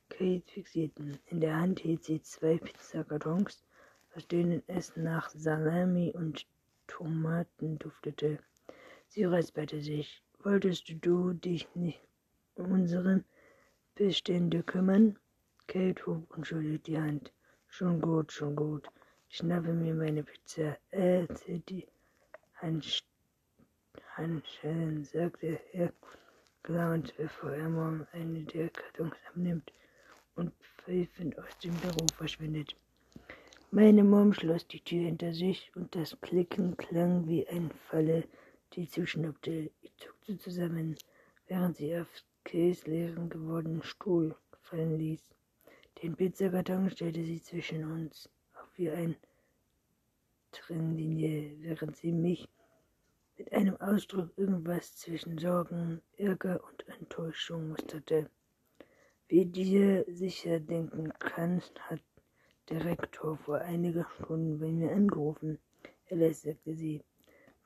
Kate 0.09 0.43
fixierten. 0.47 1.19
In 1.27 1.41
der 1.41 1.57
Hand 1.57 1.81
hielt 1.81 2.05
sie 2.05 2.21
zwei 2.21 2.59
Pizzakartons, 2.59 3.65
aus 4.15 4.27
denen 4.29 4.63
es 4.67 4.95
nach 4.97 5.31
Salami 5.31 6.13
und 6.15 6.47
Tomaten 6.87 7.79
duftete. 7.79 8.39
Sie 9.09 9.25
räusperte 9.25 9.81
sich. 9.81 10.23
Wolltest 10.43 10.93
du 11.01 11.33
dich 11.33 11.67
nicht 11.75 12.01
um 12.57 12.73
unsere 12.73 13.25
Bestände 13.95 14.63
kümmern? 14.63 15.19
Kate 15.67 16.05
hob 16.07 16.31
unschuldig 16.37 16.83
die 16.83 16.99
Hand. 16.99 17.33
Schon 17.69 18.01
gut, 18.01 18.33
schon 18.33 18.55
gut. 18.55 18.87
Ich 19.31 19.39
schnappe 19.39 19.73
mir 19.73 19.95
meine 19.95 20.25
Pizza. 20.25 20.77
Äh, 20.91 21.27
die 21.69 21.87
Handschellen, 24.17 25.05
sagte 25.05 25.59
er 25.73 25.93
gelaunt, 26.63 27.15
bevor 27.17 27.51
er 27.53 27.69
morgen 27.69 28.07
eine 28.13 28.43
der 28.45 28.69
Kartons 28.69 29.15
abnimmt 29.29 29.73
und 30.37 30.53
pfeifend 30.85 31.39
aus 31.39 31.59
dem 31.59 31.75
Büro 31.77 32.07
verschwindet. 32.17 32.77
Meine 33.71 34.05
Mom 34.05 34.35
schloss 34.35 34.67
die 34.67 34.81
Tür 34.81 35.07
hinter 35.07 35.33
sich 35.33 35.73
und 35.75 35.95
das 35.95 36.21
Klicken 36.21 36.77
klang 36.77 37.27
wie 37.27 37.49
ein 37.49 37.71
Falle, 37.89 38.25
die 38.75 38.87
zuschnappte. 38.87 39.71
Ich 39.81 39.97
zuckte 39.97 40.37
zusammen, 40.37 40.97
während 41.47 41.79
sie 41.79 41.97
auf 41.97 42.09
Käs 42.45 42.87
leeren 42.87 43.31
gewordenen 43.31 43.83
Stuhl 43.83 44.37
fallen 44.61 44.99
ließ. 44.99 45.23
Den 46.03 46.17
Pizzakarton 46.17 46.91
stellte 46.91 47.25
sie 47.25 47.41
zwischen 47.41 47.91
uns, 47.91 48.29
auf 48.55 48.69
wie 48.77 48.91
ein 48.91 49.17
Trennlinie, 50.51 51.55
während 51.61 51.97
sie 51.97 52.13
mich 52.13 52.47
mit 53.43 53.53
einem 53.55 53.77
Ausdruck 53.81 54.31
irgendwas 54.37 54.95
zwischen 54.95 55.37
Sorgen, 55.37 56.01
Ärger 56.17 56.63
und 56.63 56.87
Enttäuschung 57.01 57.71
musterte. 57.71 58.31
Wie 59.27 59.47
dir 59.47 60.05
sicher 60.09 60.61
denken 60.61 61.13
kannst, 61.19 61.81
hat 61.91 62.01
der 62.69 62.85
Rektor 62.85 63.37
vor 63.39 63.57
einiger 63.59 64.07
Stunden 64.15 64.61
bei 64.61 64.69
mir 64.69 64.93
angerufen. 64.93 65.59
Alice, 66.09 66.43
sagte 66.43 66.77
sie. 66.77 67.03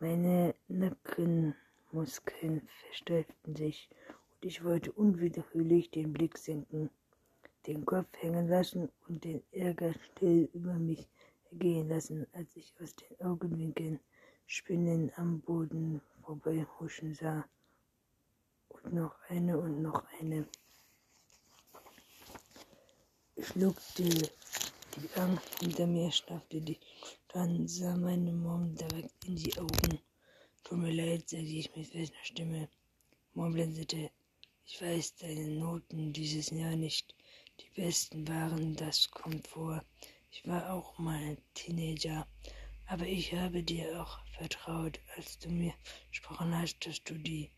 Meine 0.00 0.54
Nackenmuskeln 0.68 2.62
versteiften 2.80 3.54
sich 3.54 3.90
und 4.08 4.46
ich 4.46 4.64
wollte 4.64 4.92
unwiderruflich 4.92 5.90
den 5.90 6.14
Blick 6.14 6.38
senken, 6.38 6.88
den 7.66 7.84
Kopf 7.84 8.08
hängen 8.22 8.48
lassen 8.48 8.88
und 9.08 9.24
den 9.24 9.42
Ärger 9.52 9.92
still 9.92 10.48
über 10.54 10.72
mich 10.72 11.06
ergehen 11.50 11.90
lassen, 11.90 12.26
als 12.32 12.56
ich 12.56 12.72
aus 12.80 12.96
den 12.96 13.20
Augenwinkeln 13.20 14.00
Spinnen 14.48 15.10
am 15.16 15.40
Boden 15.40 16.00
vorbeihuschen 16.22 17.14
sah. 17.14 17.44
Und 18.68 18.94
noch 18.94 19.16
eine 19.28 19.58
und 19.58 19.82
noch 19.82 20.04
eine. 20.20 20.46
Ich 23.34 23.48
schluckte 23.48 24.04
die 24.04 25.10
Angst 25.16 25.58
hinter 25.58 25.86
mir, 25.86 26.10
schnappte 26.12 26.60
die, 26.60 26.78
dann 27.28 27.66
sah 27.66 27.96
meine 27.96 28.32
Mom 28.32 28.74
direkt 28.76 29.24
in 29.26 29.36
die 29.36 29.58
Augen. 29.58 29.98
Tut 30.62 30.78
mir 30.78 30.92
leid, 30.92 31.28
sagte 31.28 31.44
ich 31.44 31.74
mit 31.74 31.88
fester 31.88 32.24
Stimme. 32.24 32.68
Mom 33.34 33.52
blinzelte. 33.52 34.10
Ich 34.64 34.80
weiß 34.80 35.16
deine 35.16 35.48
Noten 35.48 36.12
dieses 36.12 36.50
Jahr 36.50 36.76
nicht. 36.76 37.14
Die 37.60 37.70
besten 37.80 38.26
waren, 38.28 38.76
das 38.76 39.10
kommt 39.10 39.46
vor. 39.48 39.84
Ich 40.30 40.46
war 40.46 40.72
auch 40.72 40.98
mal 40.98 41.18
ein 41.18 41.38
Teenager. 41.54 42.26
Aber 42.86 43.06
ich 43.06 43.32
habe 43.32 43.62
dir 43.62 44.00
auch 44.00 44.25
vertraut, 44.38 45.00
als 45.16 45.38
du 45.38 45.48
mir 45.48 45.74
gesprochen 46.10 46.54
hast, 46.56 46.86
dass 46.86 47.02
du 47.04 47.14
die 47.14 47.50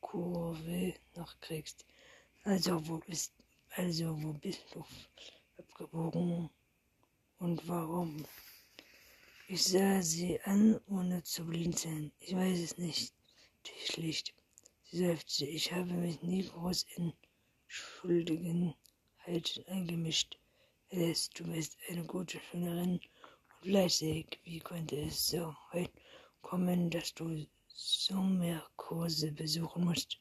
Kurve 0.00 0.94
noch 1.16 1.38
kriegst. 1.40 1.84
Also 2.44 2.86
wo 2.86 2.98
bist, 2.98 3.32
also 3.70 4.22
wo 4.22 4.32
bist 4.32 4.62
du 4.72 4.84
abgebogen 5.58 6.50
und 7.38 7.68
warum? 7.68 8.24
Ich 9.48 9.64
sah 9.64 10.00
sie 10.02 10.40
an, 10.42 10.80
ohne 10.86 11.22
zu 11.22 11.44
blinzeln. 11.44 12.12
Ich 12.20 12.34
weiß 12.34 12.58
es 12.58 12.78
nicht, 12.78 13.12
schlicht. 13.86 14.34
Sie 14.84 14.98
seufzte. 14.98 15.46
Ich 15.46 15.72
habe 15.72 15.92
mich 15.92 16.22
nie 16.22 16.44
groß 16.46 16.86
in 16.96 17.12
Schuldigenheit 17.66 19.64
eingemischt. 19.66 20.38
Alice, 20.90 21.30
du 21.30 21.44
bist 21.44 21.76
eine 21.88 22.04
gute 22.04 22.38
Schülerin 22.38 23.00
fleißig. 23.62 24.40
Wie 24.44 24.58
konnte 24.58 24.96
es 25.02 25.28
so 25.28 25.54
weit 25.70 25.92
kommen, 26.40 26.90
dass 26.90 27.14
du 27.14 27.46
Sommerkurse 27.68 29.30
besuchen 29.30 29.84
musst? 29.84 30.18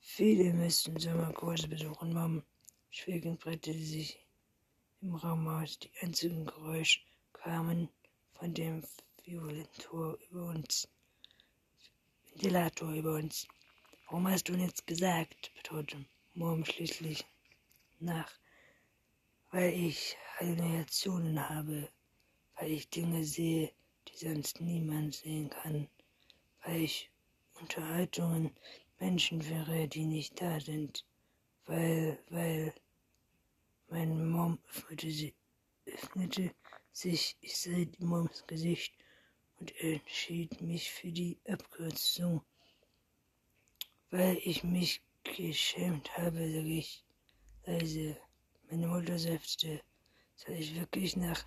Viele 0.00 0.54
müssen 0.54 0.98
Sommerkurse 0.98 1.68
besuchen, 1.68 2.14
Mom. 2.14 2.42
Schwiegend 2.88 3.40
breitete 3.40 3.78
sich 3.78 4.18
im 5.02 5.14
Raum 5.14 5.46
aus. 5.46 5.78
Die 5.78 5.90
einzigen 6.00 6.46
Geräusche 6.46 7.00
kamen 7.34 7.90
von 8.32 8.54
dem 8.54 8.82
Ventilator 9.26 10.16
über 10.30 10.46
uns. 10.46 10.88
Ventilator 12.30 12.92
über 12.92 13.14
uns. 13.16 13.46
Warum 14.06 14.26
hast 14.26 14.48
du 14.48 14.54
nichts 14.54 14.84
gesagt? 14.86 15.52
betonte 15.54 16.02
Mom 16.32 16.64
schließlich 16.64 17.26
nach. 18.00 18.32
Weil 19.50 19.74
ich 19.74 20.16
Halluzinationen 20.38 21.46
habe 21.46 21.90
weil 22.58 22.72
ich 22.72 22.88
Dinge 22.88 23.24
sehe, 23.24 23.72
die 24.08 24.16
sonst 24.16 24.60
niemand 24.60 25.14
sehen 25.14 25.50
kann, 25.50 25.88
weil 26.64 26.82
ich 26.82 27.10
Unterhaltungen 27.60 28.50
Menschen 28.98 29.48
wäre, 29.48 29.86
die 29.86 30.04
nicht 30.04 30.40
da 30.40 30.58
sind, 30.58 31.04
weil, 31.66 32.18
weil 32.30 32.74
mein 33.88 34.28
Mom 34.30 34.58
öffnete, 34.68 35.10
sie, 35.10 35.34
öffnete 35.86 36.52
sich, 36.92 37.36
ich 37.40 37.56
sah 37.56 37.84
die 37.84 38.04
Moms 38.04 38.44
Gesicht 38.46 38.92
und 39.60 39.74
entschied 39.80 40.60
mich 40.60 40.90
für 40.90 41.12
die 41.12 41.38
Abkürzung, 41.46 42.42
weil 44.10 44.38
ich 44.44 44.64
mich 44.64 45.00
geschämt 45.22 46.16
habe, 46.16 46.38
sage 46.38 46.78
ich 46.78 47.04
leise. 47.66 48.16
Meine 48.70 48.86
Mutter 48.86 49.18
seufzte. 49.18 49.80
Soll 50.36 50.54
ich 50.54 50.74
wirklich 50.74 51.16
nach 51.16 51.44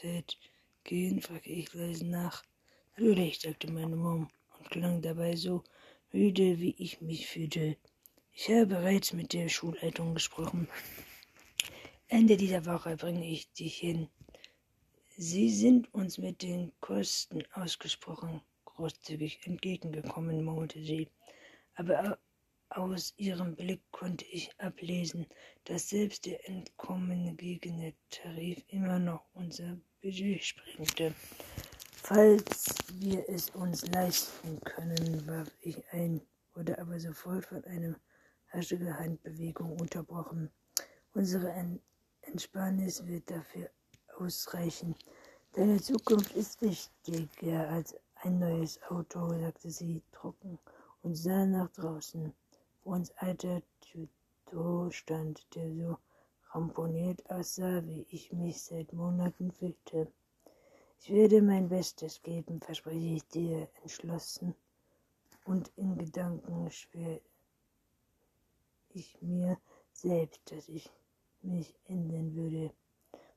Feld 0.00 0.38
gehen? 0.84 1.20
fragte 1.20 1.50
ich 1.50 1.72
leise 1.74 2.06
nach. 2.06 2.44
Natürlich, 2.90 3.40
sagte 3.40 3.70
meine 3.70 3.96
Mom 3.96 4.30
und 4.58 4.70
klang 4.70 5.02
dabei 5.02 5.36
so 5.36 5.64
müde, 6.12 6.58
wie 6.58 6.74
ich 6.78 7.00
mich 7.00 7.26
fühlte. 7.26 7.76
Ich 8.32 8.48
habe 8.48 8.66
bereits 8.66 9.12
mit 9.12 9.32
der 9.32 9.48
Schulleitung 9.48 10.14
gesprochen. 10.14 10.68
Ende 12.08 12.36
dieser 12.36 12.64
Woche 12.66 12.96
bringe 12.96 13.28
ich 13.28 13.52
dich 13.52 13.76
hin. 13.76 14.08
Sie 15.16 15.50
sind 15.50 15.92
uns 15.92 16.18
mit 16.18 16.42
den 16.42 16.72
Kosten 16.80 17.42
ausgesprochen 17.52 18.40
großzügig 18.78 19.40
entgegengekommen, 19.44 20.44
murmelte 20.44 20.80
sie. 20.80 21.08
Aber 21.74 22.18
aus 22.70 23.14
ihrem 23.16 23.56
Blick 23.56 23.80
konnte 23.92 24.24
ich 24.26 24.50
ablesen, 24.58 25.26
dass 25.64 25.88
selbst 25.88 26.26
der 26.26 26.48
entkommene 26.48 27.34
Tarif 28.10 28.62
immer 28.68 28.98
noch 28.98 29.24
unser 29.34 29.78
Budget 30.02 30.42
sprengte. 30.42 31.14
Falls 32.02 32.74
wir 32.94 33.28
es 33.28 33.50
uns 33.50 33.86
leisten 33.88 34.60
können, 34.60 35.26
warf 35.26 35.50
ich 35.60 35.82
ein, 35.92 36.20
wurde 36.54 36.78
aber 36.78 36.98
sofort 37.00 37.46
von 37.46 37.64
einer 37.64 37.96
haschigen 38.48 38.98
Handbewegung 38.98 39.78
unterbrochen. 39.78 40.50
Unsere 41.12 41.52
Entspannis 42.22 43.06
wird 43.06 43.30
dafür 43.30 43.70
ausreichen. 44.18 44.94
Deine 45.52 45.80
Zukunft 45.80 46.32
ist 46.34 46.60
wichtiger 46.62 47.68
als 47.68 47.94
ein 48.22 48.38
neues 48.38 48.80
Auto, 48.84 49.28
sagte 49.38 49.70
sie 49.70 50.02
trocken 50.12 50.58
und 51.02 51.14
sah 51.14 51.46
nach 51.46 51.70
draußen 51.72 52.32
uns 52.88 53.10
alter 53.18 53.62
Tüto 53.80 54.90
stand, 54.90 55.46
der 55.54 55.74
so 55.74 55.98
ramponiert 56.50 57.28
aussah, 57.30 57.84
wie 57.86 58.06
ich 58.10 58.32
mich 58.32 58.62
seit 58.62 58.92
Monaten 58.92 59.52
fühlte. 59.52 60.10
Ich 61.00 61.10
werde 61.10 61.42
mein 61.42 61.68
Bestes 61.68 62.22
geben, 62.22 62.60
verspreche 62.60 63.14
ich 63.16 63.28
dir 63.28 63.68
entschlossen, 63.82 64.54
und 65.44 65.70
in 65.76 65.96
Gedanken 65.96 66.70
schwer 66.70 67.20
ich 68.90 69.20
mir 69.22 69.58
selbst, 69.92 70.40
dass 70.50 70.68
ich 70.68 70.90
mich 71.42 71.74
ändern 71.86 72.34
würde. 72.34 72.72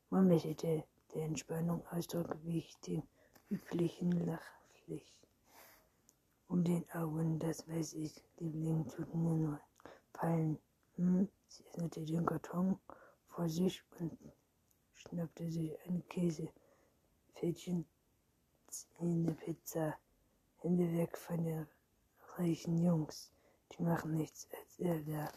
Man 0.10 0.28
lächelte, 0.30 0.84
der 1.14 1.26
Entspannung 1.26 1.86
Ausdruck 1.88 2.38
wich 2.44 2.78
dem 2.88 3.04
üblichen 3.50 4.12
Lachlicht 4.26 5.21
um 6.52 6.66
den 6.66 6.84
Augen, 6.92 7.40
das 7.40 7.66
weiß 7.70 7.94
ich. 7.94 8.22
Liebling 8.40 8.86
tut 8.90 9.14
mir 9.16 9.34
nur 9.34 9.62
fallen. 10.14 10.60
Hm? 10.96 11.30
Sie 11.48 11.64
öffnete 11.68 12.04
den 12.04 12.26
Karton 12.26 12.78
vor 13.30 13.48
sich 13.48 13.82
und 14.00 14.18
schnappte 14.94 15.50
sich 15.50 15.72
ein 15.86 16.04
Käsefädchen 16.10 17.86
in 19.00 19.24
der 19.24 19.34
Pizza. 19.34 19.96
Hände 20.58 20.92
weg 20.98 21.18
von 21.18 21.42
den 21.42 21.68
reichen 22.36 22.78
Jungs. 22.84 23.32
Die 23.72 23.84
machen 23.84 24.16
nichts 24.16 24.50
als 24.52 24.80
Ärger. 24.80 25.32